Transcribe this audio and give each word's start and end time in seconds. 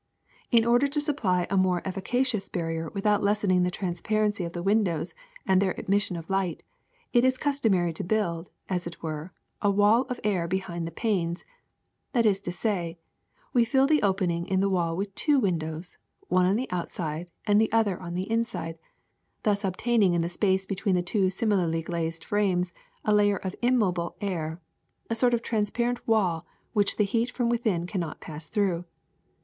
In 0.49 0.65
order 0.65 0.87
to 0.87 0.99
supply 0.99 1.45
a 1.51 1.55
more 1.57 1.83
efficacious 1.85 2.49
barrier 2.49 2.89
without 2.91 3.21
lessening 3.21 3.61
the 3.61 3.69
transparency 3.69 4.43
of 4.43 4.53
the 4.53 4.63
windows 4.63 5.13
and 5.45 5.61
their 5.61 5.79
admission 5.79 6.15
of 6.15 6.27
light, 6.27 6.63
it 7.13 7.23
is 7.23 7.37
customary 7.37 7.93
to 7.93 8.03
build, 8.03 8.49
as 8.67 8.87
it 8.87 9.03
were, 9.03 9.31
a 9.61 9.69
wall 9.69 10.07
of 10.09 10.19
air 10.23 10.47
behind 10.47 10.87
the 10.87 10.91
panes; 10.91 11.45
that 12.13 12.25
is 12.25 12.41
to 12.41 12.51
say, 12.51 12.97
we 13.53 13.63
fill 13.63 13.85
the 13.85 14.01
opening 14.01 14.47
in 14.47 14.59
the 14.59 14.71
wall 14.71 14.97
with 14.97 15.13
two 15.13 15.39
windows, 15.39 15.99
one 16.29 16.47
on 16.47 16.55
the 16.55 16.67
out 16.71 16.91
side 16.91 17.27
and 17.45 17.61
the 17.61 17.71
other 17.71 17.99
on 18.01 18.15
the 18.15 18.27
inside, 18.27 18.79
thus 19.43 19.63
obtaining 19.63 20.15
in 20.15 20.21
the 20.21 20.29
space 20.29 20.65
between 20.65 20.95
the 20.95 21.03
two 21.03 21.29
similarly 21.29 21.83
glazed 21.83 22.23
frames 22.25 22.73
a 23.05 23.13
layer 23.13 23.37
of 23.37 23.53
immobile 23.61 24.15
air, 24.19 24.59
a 25.11 25.15
sort 25.15 25.35
of 25.35 25.43
transparent 25.43 26.07
wall 26.07 26.43
which 26.73 26.97
the 26.97 27.03
heat 27.05 27.29
from 27.29 27.49
within 27.49 27.85
cannot 27.85 28.19
pass 28.19 28.47
through. 28.47 28.83